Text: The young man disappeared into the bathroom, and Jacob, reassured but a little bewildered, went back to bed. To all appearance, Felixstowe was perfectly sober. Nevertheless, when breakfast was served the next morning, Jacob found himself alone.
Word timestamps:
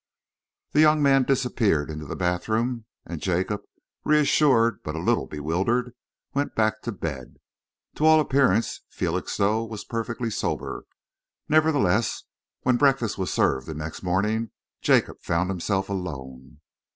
The 0.71 0.79
young 0.81 1.03
man 1.03 1.25
disappeared 1.25 1.91
into 1.91 2.07
the 2.07 2.15
bathroom, 2.15 2.85
and 3.05 3.21
Jacob, 3.21 3.61
reassured 4.03 4.81
but 4.81 4.95
a 4.95 4.99
little 4.99 5.27
bewildered, 5.27 5.93
went 6.33 6.55
back 6.55 6.81
to 6.81 6.91
bed. 6.91 7.35
To 7.97 8.07
all 8.07 8.19
appearance, 8.19 8.81
Felixstowe 8.89 9.63
was 9.63 9.83
perfectly 9.83 10.31
sober. 10.31 10.85
Nevertheless, 11.47 12.23
when 12.63 12.77
breakfast 12.77 13.19
was 13.19 13.31
served 13.31 13.67
the 13.67 13.75
next 13.75 14.01
morning, 14.01 14.49
Jacob 14.81 15.19
found 15.21 15.51
himself 15.51 15.87
alone. 15.87 16.61